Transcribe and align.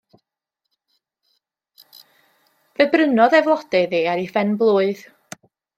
Fe 2.75 2.91
brynodd 2.95 3.39
e 3.41 3.45
flode 3.49 3.85
iddi 3.87 4.05
ar 4.15 4.25
'i 4.25 4.29
phen-blwydd. 4.37 5.11